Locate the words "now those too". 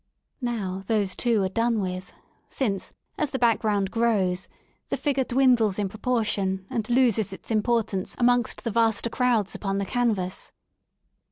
0.41-1.43